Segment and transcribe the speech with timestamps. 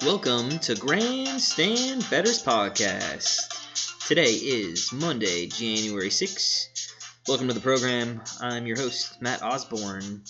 [0.00, 4.08] Welcome to Grandstand Betters Podcast.
[4.08, 6.94] Today is Monday, January 6th.
[7.28, 8.22] Welcome to the program.
[8.40, 10.22] I'm your host, Matt Osborne.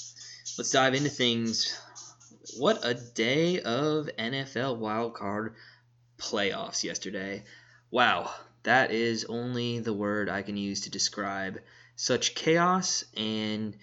[0.58, 1.80] Let's dive into things.
[2.58, 5.52] What a day of NFL wildcard
[6.18, 7.44] playoffs yesterday.
[7.90, 8.30] Wow,
[8.64, 11.60] that is only the word I can use to describe
[11.94, 13.76] such chaos and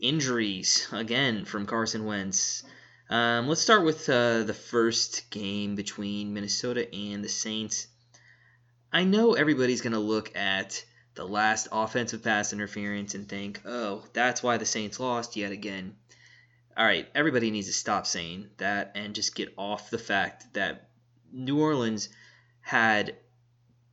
[0.00, 2.64] injuries again from Carson Wentz.
[3.10, 7.86] Um, let's start with uh, the first game between Minnesota and the Saints.
[8.90, 10.82] I know everybody's going to look at
[11.14, 15.96] the last offensive pass interference and think, oh, that's why the Saints lost yet again.
[16.76, 20.88] All right, everybody needs to stop saying that and just get off the fact that
[21.30, 22.08] New Orleans
[22.62, 23.16] had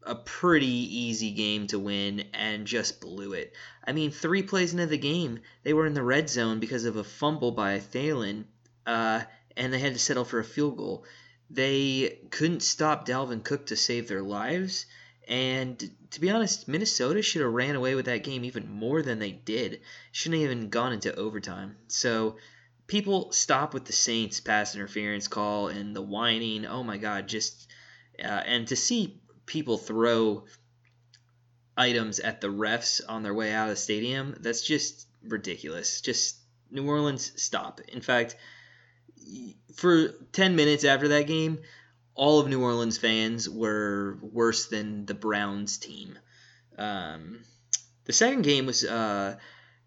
[0.03, 3.53] a pretty easy game to win and just blew it.
[3.85, 6.95] I mean, three plays into the game, they were in the red zone because of
[6.95, 8.45] a fumble by Thielen
[8.85, 9.21] uh,
[9.57, 11.05] and they had to settle for a field goal.
[11.49, 14.85] They couldn't stop Dalvin Cook to save their lives.
[15.27, 15.77] And
[16.11, 19.31] to be honest, Minnesota should have ran away with that game even more than they
[19.31, 19.81] did.
[20.11, 21.77] Shouldn't have even gone into overtime.
[21.87, 22.37] So
[22.87, 26.65] people stop with the Saints pass interference call and the whining.
[26.65, 27.71] Oh my God, just
[28.21, 30.45] uh, and to see people throw
[31.77, 36.01] items at the refs on their way out of the stadium, that's just ridiculous.
[36.01, 36.37] Just
[36.69, 37.81] New Orleans, stop.
[37.87, 38.35] In fact,
[39.75, 41.59] for 10 minutes after that game,
[42.15, 46.19] all of New Orleans fans were worse than the Browns team.
[46.77, 47.43] Um,
[48.05, 49.37] the second game was uh,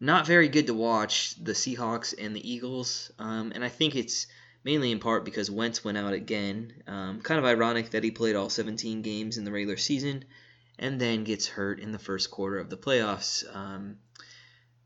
[0.01, 4.27] not very good to watch, the Seahawks and the Eagles, um, and I think it's
[4.65, 6.73] mainly in part because Wentz went out again.
[6.87, 10.25] Um, kind of ironic that he played all 17 games in the regular season
[10.79, 13.45] and then gets hurt in the first quarter of the playoffs.
[13.55, 13.99] Um,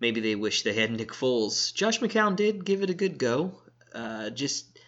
[0.00, 1.72] maybe they wish they had Nick Foles.
[1.72, 3.52] Josh McCown did give it a good go.
[3.94, 4.78] Uh, just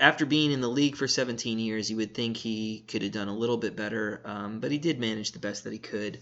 [0.00, 3.28] after being in the league for 17 years, you would think he could have done
[3.28, 6.20] a little bit better, um, but he did manage the best that he could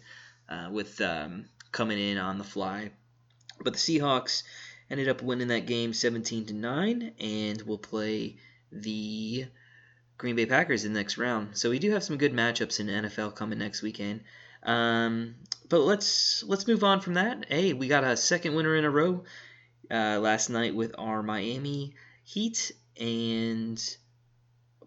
[0.49, 2.91] uh, with um, coming in on the fly.
[3.63, 4.43] But the Seahawks
[4.91, 8.37] ended up winning that game 17 to 9 and will play
[8.71, 9.47] the
[10.19, 11.57] Green Bay Packers in the next round.
[11.57, 14.23] So we do have some good matchups in NFL coming next weekend.
[14.63, 15.37] Um,
[15.69, 17.47] but let's let's move on from that.
[17.49, 19.25] Hey, we got a second winner in a row
[19.91, 23.83] uh, last night with our Miami Heat and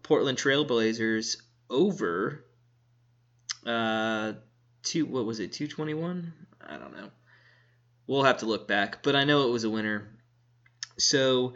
[0.02, 1.36] Portland Trailblazers
[1.68, 2.44] over
[3.64, 4.32] uh,
[4.82, 5.06] two.
[5.06, 5.52] What was it?
[5.52, 6.32] Two twenty one.
[6.66, 7.10] I don't know.
[8.06, 10.08] We'll have to look back, but I know it was a winner.
[10.98, 11.54] So,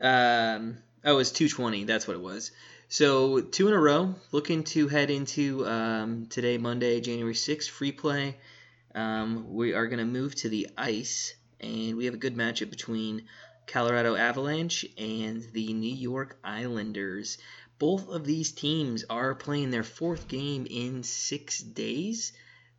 [0.00, 1.84] um, oh, it was two twenty.
[1.84, 2.50] That's what it was.
[2.88, 4.16] So two in a row.
[4.32, 8.36] Looking to head into um, today, Monday, January sixth, free play.
[8.94, 12.70] Um, we are going to move to the ice and we have a good matchup
[12.70, 13.26] between
[13.66, 17.38] Colorado Avalanche and the New York Islanders.
[17.78, 22.32] Both of these teams are playing their fourth game in six days,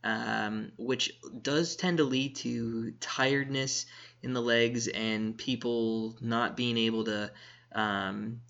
[0.04, 3.86] um, which does tend to lead to tiredness
[4.22, 7.32] in the legs and people not being able to
[7.74, 8.42] um,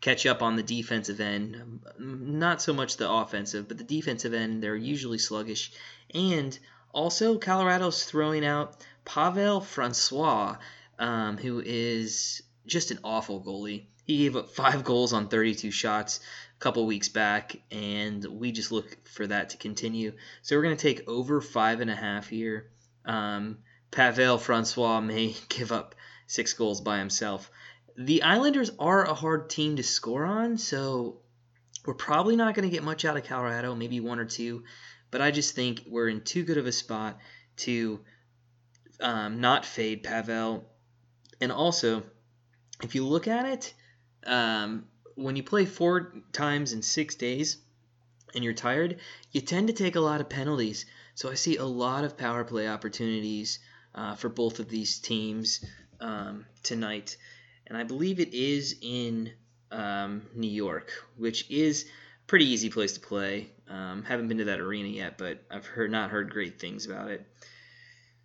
[0.00, 1.80] catch up on the defensive end.
[1.98, 5.72] Not so much the offensive, but the defensive end, they're usually sluggish.
[6.12, 6.58] And
[6.94, 10.58] also, Colorado's throwing out Pavel Francouz,
[10.98, 13.86] um, who is just an awful goalie.
[14.04, 16.20] He gave up five goals on 32 shots
[16.56, 20.12] a couple weeks back, and we just look for that to continue.
[20.42, 22.70] So we're going to take over five and a half here.
[23.04, 23.58] Um,
[23.90, 25.96] Pavel Francouz may give up
[26.28, 27.50] six goals by himself.
[27.96, 31.20] The Islanders are a hard team to score on, so
[31.84, 34.62] we're probably not going to get much out of Colorado, maybe one or two.
[35.14, 37.20] But I just think we're in too good of a spot
[37.58, 38.00] to
[38.98, 40.64] um, not fade Pavel.
[41.40, 42.02] And also,
[42.82, 43.74] if you look at it,
[44.26, 47.58] um, when you play four times in six days
[48.34, 48.98] and you're tired,
[49.30, 50.84] you tend to take a lot of penalties.
[51.14, 53.60] So I see a lot of power play opportunities
[53.94, 55.64] uh, for both of these teams
[56.00, 57.16] um, tonight.
[57.68, 59.30] And I believe it is in
[59.70, 61.86] um, New York, which is
[62.26, 63.50] pretty easy place to play.
[63.68, 67.10] Um, haven't been to that arena yet, but I've heard not heard great things about
[67.10, 67.26] it.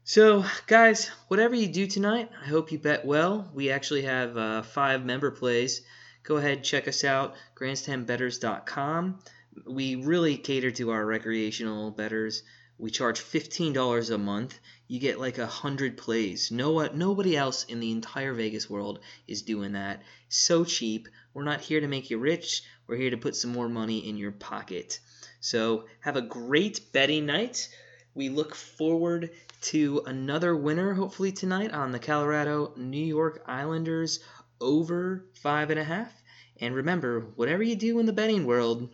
[0.03, 3.49] So, guys, whatever you do tonight, I hope you bet well.
[3.53, 5.81] We actually have uh, five member plays.
[6.23, 9.19] Go ahead, check us out, grandstandbetters.com.
[9.67, 12.43] We really cater to our recreational betters.
[12.79, 14.57] We charge $15 a month.
[14.87, 16.49] You get like a hundred plays.
[16.49, 20.01] No, uh, nobody else in the entire Vegas world is doing that.
[20.29, 21.09] So cheap.
[21.33, 22.63] We're not here to make you rich.
[22.87, 25.01] We're here to put some more money in your pocket.
[25.41, 27.67] So have a great betting night.
[28.13, 29.31] We look forward
[29.63, 34.21] to another winner, hopefully tonight, on the Colorado New York Islanders
[34.61, 36.13] over five and a half.
[36.61, 38.89] And remember, whatever you do in the betting world,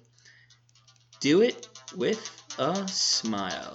[1.20, 3.74] do it with a smile.